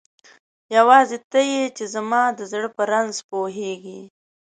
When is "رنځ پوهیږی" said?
2.91-4.01